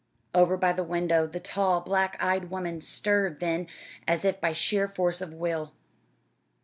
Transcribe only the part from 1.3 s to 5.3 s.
tall, black eyed woman stirred then, as if by sheer force